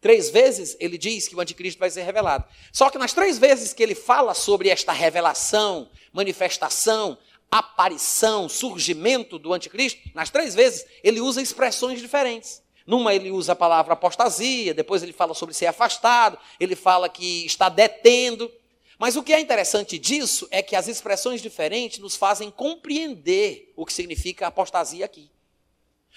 [0.00, 2.44] Três vezes ele diz que o anticristo vai ser revelado.
[2.72, 7.16] Só que nas três vezes que ele fala sobre esta revelação, manifestação,
[7.52, 12.62] aparição, surgimento do anticristo, nas três vezes ele usa expressões diferentes.
[12.86, 17.44] Numa ele usa a palavra apostasia, depois ele fala sobre ser afastado, ele fala que
[17.44, 18.50] está detendo.
[18.98, 23.84] Mas o que é interessante disso é que as expressões diferentes nos fazem compreender o
[23.84, 25.30] que significa apostasia aqui.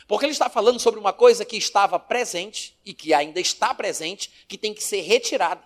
[0.08, 4.32] Porque ele está falando sobre uma coisa que estava presente e que ainda está presente,
[4.48, 5.63] que tem que ser retirada.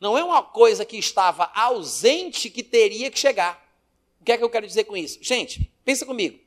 [0.00, 3.67] Não é uma coisa que estava ausente que teria que chegar.
[4.20, 5.18] O que é que eu quero dizer com isso?
[5.22, 6.38] Gente, pensa comigo.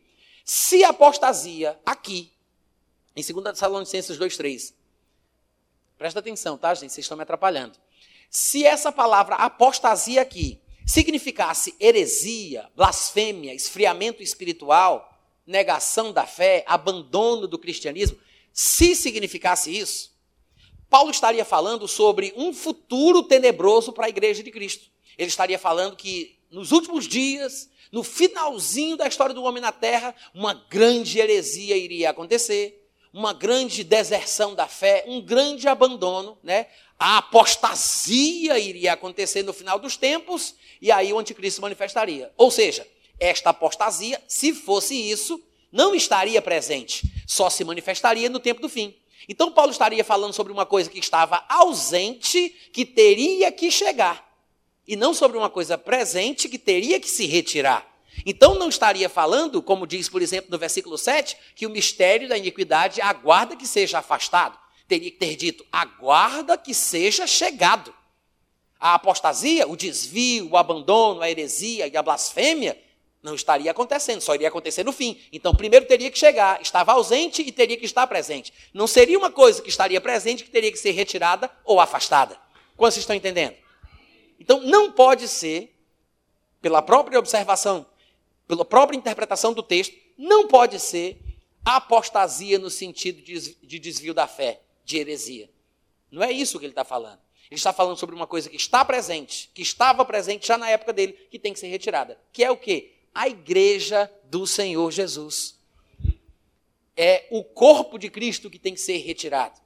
[0.43, 2.31] Se a apostasia aqui
[3.15, 4.73] em 2 Tessalonicenses 2,3.
[5.97, 6.93] Presta atenção, tá, gente?
[6.93, 7.77] Vocês estão me atrapalhando.
[8.29, 17.59] Se essa palavra apostasia aqui significasse heresia, blasfêmia, esfriamento espiritual, negação da fé, abandono do
[17.59, 18.17] cristianismo,
[18.53, 20.11] se significasse isso,
[20.89, 24.89] Paulo estaria falando sobre um futuro tenebroso para a igreja de Cristo.
[25.17, 30.13] Ele estaria falando que nos últimos dias, no finalzinho da história do homem na terra,
[30.33, 32.81] uma grande heresia iria acontecer
[33.13, 36.67] uma grande deserção da fé, um grande abandono, né?
[36.97, 42.31] A apostasia iria acontecer no final dos tempos e aí o anticristo manifestaria.
[42.37, 42.87] Ou seja,
[43.19, 48.95] esta apostasia, se fosse isso, não estaria presente, só se manifestaria no tempo do fim.
[49.27, 54.30] Então Paulo estaria falando sobre uma coisa que estava ausente, que teria que chegar,
[54.91, 57.87] e não sobre uma coisa presente que teria que se retirar.
[58.25, 62.37] Então não estaria falando, como diz, por exemplo, no versículo 7, que o mistério da
[62.37, 64.59] iniquidade aguarda que seja afastado.
[64.89, 67.93] Teria que ter dito, aguarda que seja chegado.
[68.77, 72.77] A apostasia, o desvio, o abandono, a heresia e a blasfêmia
[73.23, 75.17] não estaria acontecendo, só iria acontecer no fim.
[75.31, 78.51] Então, primeiro teria que chegar, estava ausente e teria que estar presente.
[78.73, 82.37] Não seria uma coisa que estaria presente que teria que ser retirada ou afastada.
[82.75, 83.55] Quantos estão entendendo?
[84.41, 85.73] Então, não pode ser,
[86.61, 87.85] pela própria observação
[88.51, 91.17] pela própria interpretação do texto, não pode ser
[91.63, 95.49] apostasia no sentido de desvio da fé, de heresia.
[96.11, 97.19] Não é isso que ele está falando.
[97.49, 100.91] Ele está falando sobre uma coisa que está presente, que estava presente já na época
[100.91, 102.19] dele, que tem que ser retirada.
[102.33, 102.91] Que é o quê?
[103.15, 105.57] A igreja do Senhor Jesus.
[106.97, 109.61] É o corpo de Cristo que tem que ser retirado.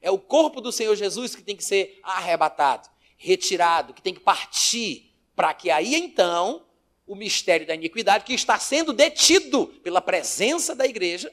[0.00, 2.88] É o corpo do Senhor Jesus que tem que ser arrebatado,
[3.22, 6.66] retirado, que tem que partir, para que aí então
[7.06, 11.32] o mistério da iniquidade que está sendo detido pela presença da igreja,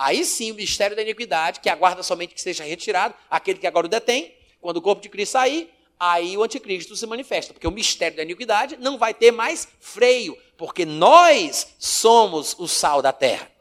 [0.00, 3.86] Aí sim o mistério da iniquidade, que aguarda somente que seja retirado, aquele que agora
[3.86, 7.70] o detém, quando o corpo de Cristo sair, aí o anticristo se manifesta, porque o
[7.70, 13.52] mistério da iniquidade não vai ter mais freio, porque nós somos o sal da terra.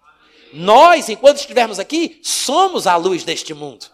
[0.53, 3.87] Nós, enquanto estivermos aqui, somos a luz deste mundo.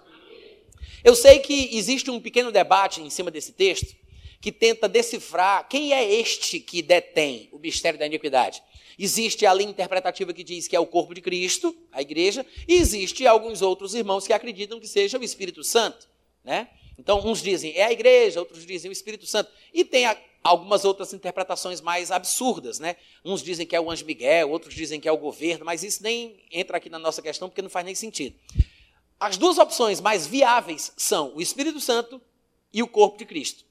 [1.06, 3.96] Eu sei que existe um pequeno debate em cima desse texto
[4.42, 8.64] que tenta decifrar quem é este que detém o mistério da iniquidade.
[8.98, 12.74] Existe a linha interpretativa que diz que é o corpo de Cristo, a igreja, e
[12.74, 16.08] existe alguns outros irmãos que acreditam que seja o Espírito Santo,
[16.44, 16.70] né?
[16.98, 19.52] Então, uns dizem é a igreja, outros dizem o Espírito Santo.
[19.72, 22.96] E tem a, algumas outras interpretações mais absurdas, né?
[23.24, 26.02] Uns dizem que é o anjo Miguel, outros dizem que é o governo, mas isso
[26.02, 28.36] nem entra aqui na nossa questão porque não faz nem sentido.
[29.20, 32.22] As duas opções mais viáveis são o Espírito Santo
[32.74, 33.64] e o corpo de Cristo.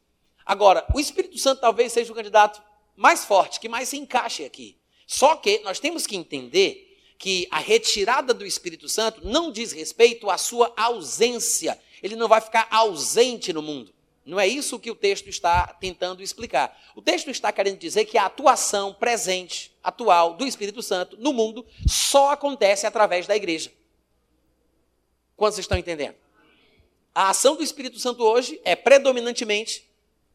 [0.44, 2.62] Agora, o Espírito Santo talvez seja o candidato
[2.96, 4.76] mais forte, que mais se encaixe aqui.
[5.06, 10.30] Só que nós temos que entender que a retirada do Espírito Santo não diz respeito
[10.30, 11.78] à sua ausência.
[12.02, 13.92] Ele não vai ficar ausente no mundo.
[14.24, 16.78] Não é isso que o texto está tentando explicar.
[16.96, 21.66] O texto está querendo dizer que a atuação presente, atual do Espírito Santo no mundo
[21.86, 23.70] só acontece através da igreja.
[25.36, 26.14] Quantos estão entendendo?
[27.14, 29.88] A ação do Espírito Santo hoje é predominantemente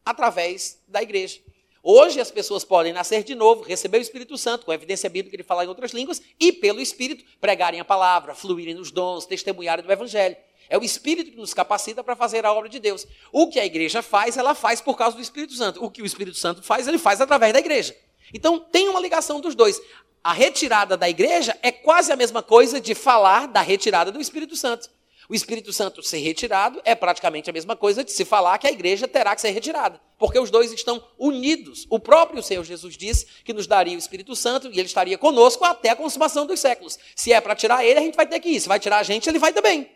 [0.04, 1.40] através da igreja.
[1.82, 5.36] Hoje as pessoas podem nascer de novo, receber o Espírito Santo, com a evidência bíblica
[5.36, 9.84] de falar em outras línguas, e pelo Espírito pregarem a palavra, fluírem nos dons, testemunharem
[9.84, 10.36] do Evangelho.
[10.68, 13.06] É o Espírito que nos capacita para fazer a obra de Deus.
[13.32, 15.82] O que a igreja faz, ela faz por causa do Espírito Santo.
[15.82, 17.96] O que o Espírito Santo faz, ele faz através da igreja.
[18.32, 19.80] Então tem uma ligação dos dois.
[20.22, 24.54] A retirada da igreja é quase a mesma coisa de falar da retirada do Espírito
[24.56, 24.90] Santo.
[25.30, 28.72] O Espírito Santo ser retirado é praticamente a mesma coisa de se falar que a
[28.72, 31.86] igreja terá que ser retirada, porque os dois estão unidos.
[31.88, 35.64] O próprio Senhor Jesus disse que nos daria o Espírito Santo e ele estaria conosco
[35.64, 36.98] até a consumação dos séculos.
[37.14, 38.60] Se é para tirar ele, a gente vai ter que ir.
[38.60, 39.88] Se vai tirar a gente, ele vai também.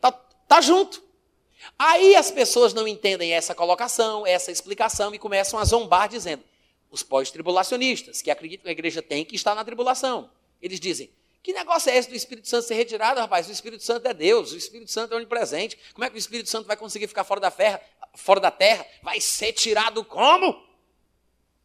[0.00, 1.02] Tá, tá junto.
[1.78, 6.42] Aí as pessoas não entendem essa colocação, essa explicação e começam a zombar dizendo:
[6.90, 10.30] os pós-tribulacionistas, que acreditam que a igreja tem que estar na tribulação.
[10.60, 11.10] Eles dizem:
[11.42, 13.48] que negócio é esse do Espírito Santo ser retirado, rapaz?
[13.48, 15.78] O Espírito Santo é Deus, o Espírito Santo é onipresente.
[15.94, 17.80] Como é que o Espírito Santo vai conseguir ficar fora da, ferra,
[18.14, 18.86] fora da terra?
[19.02, 20.62] Vai ser tirado como?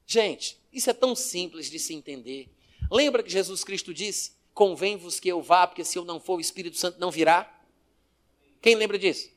[0.08, 2.50] Gente, isso é tão simples de se entender.
[2.90, 6.42] Lembra que Jesus Cristo disse: Convém-vos que eu vá, porque se eu não for, o
[6.42, 7.52] Espírito Santo não virá?
[8.62, 9.30] Quem lembra disso?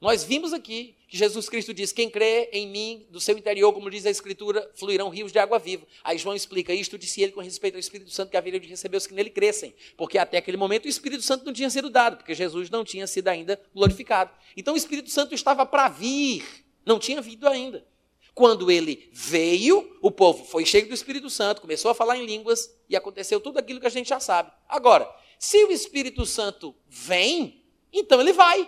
[0.00, 4.06] Nós vimos aqui Jesus Cristo diz: Quem crê em mim, do seu interior, como diz
[4.06, 5.86] a Escritura, fluirão rios de água viva.
[6.02, 8.96] Aí João explica isto, disse ele com respeito ao Espírito Santo que haveria de receber
[8.96, 9.74] os que nele crescem.
[9.94, 13.06] Porque até aquele momento o Espírito Santo não tinha sido dado, porque Jesus não tinha
[13.06, 14.30] sido ainda glorificado.
[14.56, 16.42] Então o Espírito Santo estava para vir,
[16.86, 17.86] não tinha vindo ainda.
[18.34, 22.74] Quando ele veio, o povo foi cheio do Espírito Santo, começou a falar em línguas
[22.88, 24.50] e aconteceu tudo aquilo que a gente já sabe.
[24.66, 25.06] Agora,
[25.38, 28.66] se o Espírito Santo vem, então ele vai.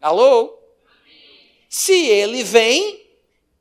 [0.00, 0.63] Alô?
[1.74, 3.04] Se ele vem,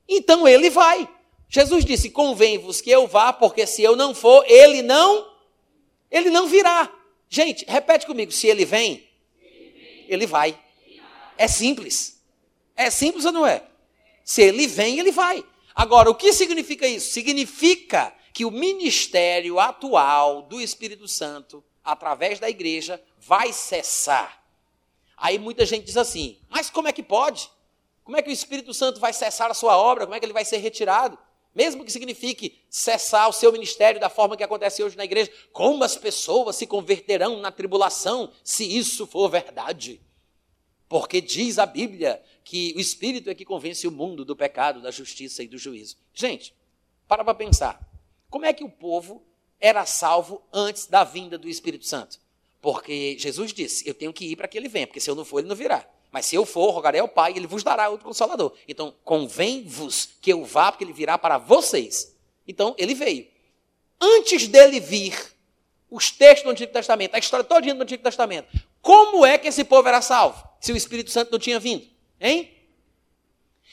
[0.08, 1.10] então ele vai.
[1.50, 5.34] Jesus disse: Convém-vos que eu vá, porque se eu não for, ele não,
[6.12, 6.94] ele não virá.
[7.28, 9.10] Gente, repete comigo: se ele vem,
[10.08, 10.56] ele vai.
[11.40, 12.22] É simples.
[12.76, 13.64] É simples ou não é?
[14.24, 15.44] Se ele vem, ele vai.
[15.74, 17.12] Agora, o que significa isso?
[17.12, 24.46] Significa que o ministério atual do Espírito Santo, através da igreja, vai cessar.
[25.18, 27.50] Aí muita gente diz assim: mas como é que pode?
[28.04, 30.06] Como é que o Espírito Santo vai cessar a sua obra?
[30.06, 31.18] Como é que ele vai ser retirado?
[31.56, 35.84] Mesmo que signifique cessar o seu ministério da forma que acontece hoje na igreja, como
[35.84, 40.02] as pessoas se converterão na tribulação se isso for verdade?
[40.90, 44.92] Porque diz a Bíblia que o Espírito é que convence o mundo do pecado, da
[44.92, 45.98] justiça e do juízo.
[46.14, 46.54] Gente,
[47.08, 47.88] para para pensar.
[48.30, 49.24] Como é que o povo
[49.60, 52.20] era salvo antes da vinda do Espírito Santo?
[52.60, 55.24] Porque Jesus disse: Eu tenho que ir para que ele venha, porque se eu não
[55.24, 55.88] for, ele não virá.
[56.14, 58.54] Mas se eu for, rogarei ao Pai, ele vos dará outro consolador.
[58.68, 62.16] Então, convém-vos que eu vá, porque ele virá para vocês.
[62.48, 63.28] Então, ele veio.
[64.00, 65.20] Antes dele vir,
[65.90, 68.48] os textos do Antigo Testamento, a história toda do Antigo Testamento,
[68.80, 70.48] como é que esse povo era salvo?
[70.62, 71.88] Se o Espírito Santo não tinha vindo?
[72.22, 72.54] Hein?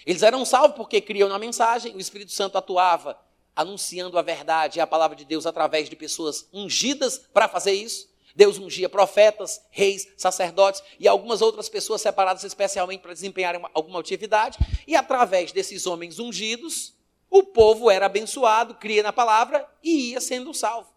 [0.07, 3.20] Eles eram salvos porque criam na mensagem, o Espírito Santo atuava
[3.55, 8.10] anunciando a verdade e a palavra de Deus através de pessoas ungidas para fazer isso.
[8.41, 14.57] Deus ungia profetas, reis, sacerdotes e algumas outras pessoas separadas especialmente para desempenharem alguma atividade,
[14.86, 16.95] e através desses homens ungidos,
[17.28, 20.91] o povo era abençoado, cria na palavra e ia sendo salvo.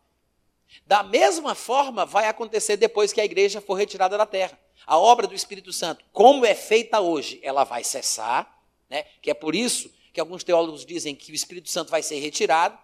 [0.87, 4.57] Da mesma forma vai acontecer depois que a igreja for retirada da terra.
[4.87, 8.57] A obra do Espírito Santo, como é feita hoje, ela vai cessar,
[8.89, 9.03] né?
[9.21, 12.79] que é por isso que alguns teólogos dizem que o Espírito Santo vai ser retirado,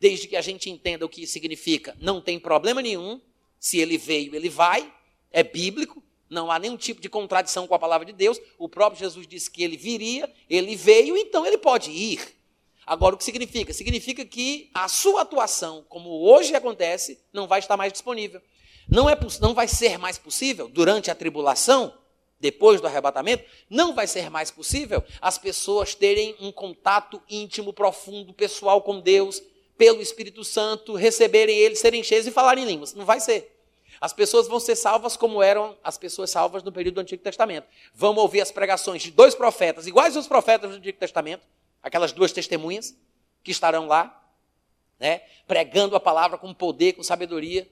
[0.00, 3.20] desde que a gente entenda o que significa, não tem problema nenhum.
[3.58, 4.92] Se ele veio, ele vai,
[5.30, 8.40] é bíblico, não há nenhum tipo de contradição com a palavra de Deus.
[8.58, 12.36] O próprio Jesus disse que ele viria, ele veio, então ele pode ir.
[12.86, 13.72] Agora, o que significa?
[13.72, 18.40] Significa que a sua atuação, como hoje acontece, não vai estar mais disponível.
[18.88, 21.92] Não, é, não vai ser mais possível, durante a tribulação,
[22.38, 28.32] depois do arrebatamento, não vai ser mais possível as pessoas terem um contato íntimo, profundo,
[28.32, 29.42] pessoal com Deus,
[29.76, 32.94] pelo Espírito Santo, receberem Ele, serem cheios e falarem línguas.
[32.94, 33.56] Não vai ser.
[34.00, 37.66] As pessoas vão ser salvas como eram as pessoas salvas no período do Antigo Testamento.
[37.94, 41.46] Vão ouvir as pregações de dois profetas, iguais aos profetas do Antigo Testamento,
[41.82, 42.96] aquelas duas testemunhas
[43.42, 44.22] que estarão lá,
[44.98, 47.68] né, pregando a palavra com poder, com sabedoria,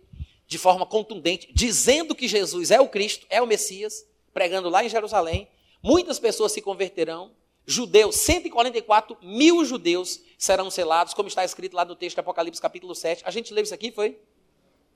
[0.47, 4.89] de forma contundente, dizendo que Jesus é o Cristo, é o Messias, pregando lá em
[4.89, 5.49] Jerusalém.
[5.83, 7.33] Muitas pessoas se converterão,
[7.67, 12.95] judeus, 144 mil judeus serão selados, como está escrito lá no texto de Apocalipse, capítulo
[12.95, 13.23] 7.
[13.25, 14.19] A gente leu isso aqui, foi?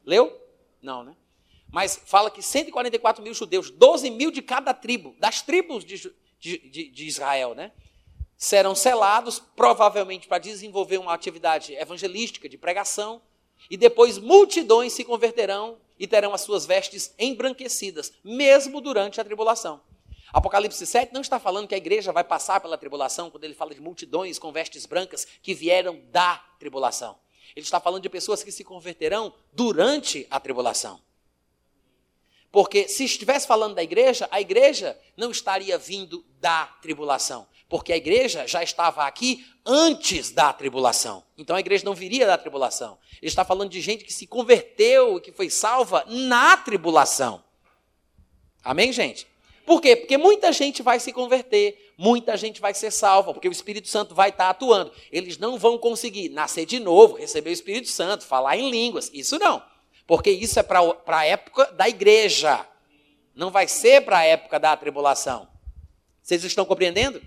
[0.05, 0.33] Leu?
[0.83, 1.17] Não, né?
[1.71, 6.89] Mas fala que 144 mil judeus, 12 mil de cada tribo, das tribos de, de,
[6.91, 7.73] de Israel, né?
[8.37, 13.21] Serão selados, provavelmente para desenvolver uma atividade evangelística, de pregação,
[13.71, 19.81] e depois multidões se converterão e terão as suas vestes embranquecidas, mesmo durante a tribulação.
[20.33, 23.75] Apocalipse 7 não está falando que a igreja vai passar pela tribulação, quando ele fala
[23.75, 27.19] de multidões com vestes brancas que vieram da tribulação.
[27.57, 31.01] Ele está falando de pessoas que se converterão durante a tribulação.
[32.51, 37.47] Porque se estivesse falando da igreja, a igreja não estaria vindo da tribulação.
[37.69, 41.23] Porque a igreja já estava aqui antes da tribulação.
[41.37, 42.99] Então a igreja não viria da tribulação.
[43.21, 47.45] Ele está falando de gente que se converteu e que foi salva na tribulação.
[48.65, 49.27] Amém, gente?
[49.69, 49.95] Por quê?
[49.95, 54.15] Porque muita gente vai se converter, muita gente vai ser salva, porque o Espírito Santo
[54.15, 54.91] vai estar atuando.
[55.13, 59.11] Eles não vão conseguir nascer de novo, receber o Espírito Santo, falar em línguas.
[59.13, 59.63] Isso não.
[60.07, 62.67] Porque isso é para a época da igreja.
[63.35, 65.47] Não vai ser para a época da tribulação.
[66.23, 67.21] Vocês estão compreendendo?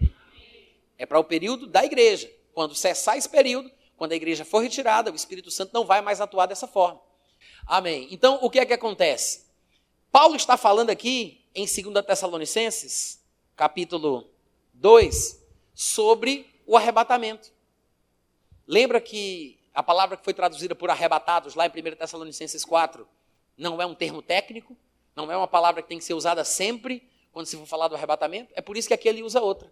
[0.98, 2.28] É para o período da igreja.
[2.56, 6.20] Quando cessar esse período, quando a igreja for retirada, o Espírito Santo não vai mais
[6.20, 7.00] atuar dessa forma.
[7.68, 8.08] Amém.
[8.10, 9.46] Então, o que é que acontece?
[10.12, 13.22] Paulo está falando aqui em 2 Tessalonicenses,
[13.56, 14.30] capítulo
[14.74, 15.44] 2,
[15.74, 17.52] sobre o arrebatamento.
[18.66, 23.08] Lembra que a palavra que foi traduzida por arrebatados lá em 1 Tessalonicenses 4
[23.58, 24.76] não é um termo técnico,
[25.16, 27.96] não é uma palavra que tem que ser usada sempre quando se for falar do
[27.96, 29.72] arrebatamento, é por isso que aqui ele usa outra.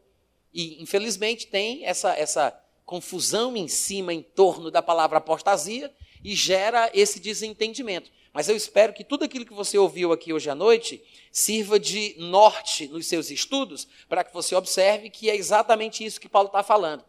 [0.54, 6.90] E, infelizmente, tem essa, essa confusão em cima, em torno da palavra apostasia, e gera
[6.94, 8.12] esse desentendimento.
[8.40, 12.16] Mas eu espero que tudo aquilo que você ouviu aqui hoje à noite sirva de
[12.18, 16.64] norte nos seus estudos, para que você observe que é exatamente isso que Paulo está
[16.64, 17.04] falando.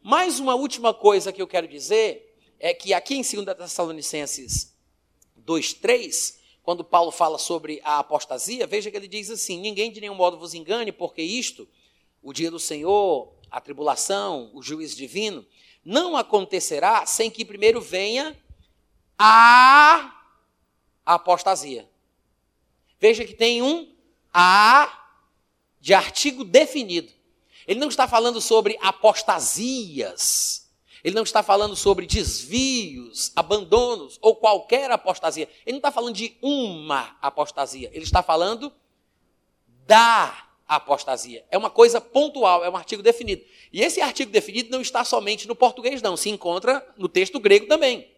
[0.00, 4.72] Mais uma última coisa que eu quero dizer é que aqui em 2 Tessalonicenses
[5.44, 10.14] 2,3, quando Paulo fala sobre a apostasia, veja que ele diz assim: Ninguém de nenhum
[10.14, 11.68] modo vos engane, porque isto,
[12.22, 15.44] o dia do Senhor, a tribulação, o juízo divino,
[15.84, 18.38] não acontecerá sem que primeiro venha
[19.18, 20.17] a
[21.08, 21.88] a apostasia.
[23.00, 23.90] Veja que tem um
[24.30, 25.06] A
[25.80, 27.10] de artigo definido.
[27.66, 30.68] Ele não está falando sobre apostasias.
[31.02, 35.48] Ele não está falando sobre desvios, abandonos ou qualquer apostasia.
[35.64, 37.88] Ele não está falando de uma apostasia.
[37.94, 38.70] Ele está falando
[39.86, 41.42] da apostasia.
[41.50, 43.42] É uma coisa pontual, é um artigo definido.
[43.72, 46.18] E esse artigo definido não está somente no português, não.
[46.18, 48.17] Se encontra no texto grego também.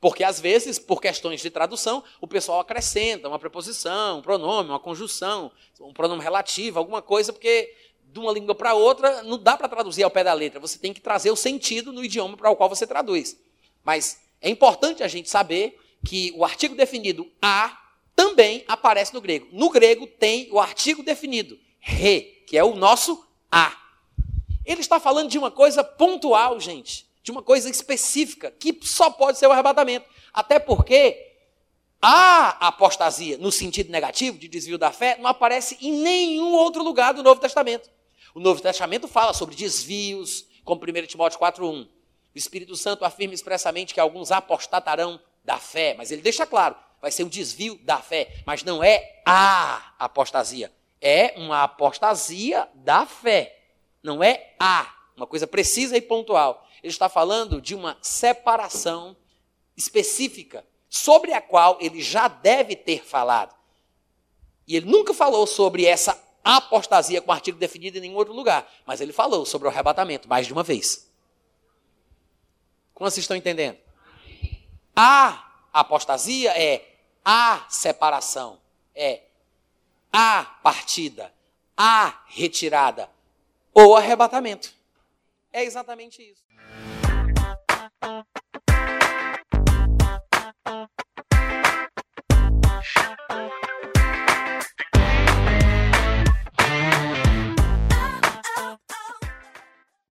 [0.00, 4.80] Porque às vezes, por questões de tradução, o pessoal acrescenta uma preposição, um pronome, uma
[4.80, 9.68] conjunção, um pronome relativo, alguma coisa, porque de uma língua para outra não dá para
[9.68, 10.58] traduzir ao pé da letra.
[10.58, 13.38] Você tem que trazer o sentido no idioma para o qual você traduz.
[13.84, 17.78] Mas é importante a gente saber que o artigo definido a
[18.16, 19.48] também aparece no grego.
[19.52, 23.22] No grego tem o artigo definido re, que é o nosso
[23.52, 23.76] a.
[24.64, 29.38] Ele está falando de uma coisa pontual, gente de uma coisa específica, que só pode
[29.38, 30.06] ser o arrebatamento.
[30.32, 31.30] Até porque
[32.00, 37.12] a apostasia, no sentido negativo, de desvio da fé, não aparece em nenhum outro lugar
[37.12, 37.90] do Novo Testamento.
[38.34, 41.86] O Novo Testamento fala sobre desvios, como 1 Timóteo 4,1.
[41.86, 41.88] O
[42.34, 47.24] Espírito Santo afirma expressamente que alguns apostatarão da fé, mas ele deixa claro, vai ser
[47.24, 53.58] um desvio da fé, mas não é a apostasia, é uma apostasia da fé,
[54.02, 59.16] não é a, uma coisa precisa e pontual ele está falando de uma separação
[59.76, 63.54] específica, sobre a qual ele já deve ter falado.
[64.66, 69.00] E ele nunca falou sobre essa apostasia com artigo definido em nenhum outro lugar, mas
[69.00, 71.08] ele falou sobre o arrebatamento mais de uma vez.
[72.92, 73.78] Quantos estão entendendo?
[74.94, 78.60] A apostasia é a separação,
[78.94, 79.22] é
[80.12, 81.32] a partida,
[81.76, 83.08] a retirada
[83.72, 84.74] ou arrebatamento
[85.52, 86.44] é exatamente isso.